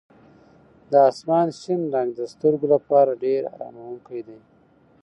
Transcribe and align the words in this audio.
د 0.91 0.93
اسمان 1.11 1.47
شین 1.59 1.81
رنګ 1.95 2.09
د 2.15 2.21
سترګو 2.33 2.65
لپاره 2.75 3.19
ډېر 3.23 3.41
اراموونکی 3.55 4.19
دی. 4.27 4.39